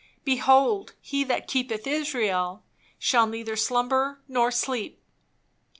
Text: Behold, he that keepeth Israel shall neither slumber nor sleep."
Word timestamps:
Behold, 0.23 0.95
he 0.99 1.23
that 1.25 1.47
keepeth 1.47 1.85
Israel 1.85 2.63
shall 2.97 3.27
neither 3.27 3.55
slumber 3.55 4.19
nor 4.27 4.49
sleep." 4.49 4.99